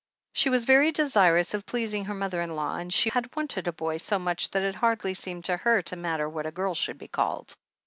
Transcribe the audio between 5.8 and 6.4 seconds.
to matter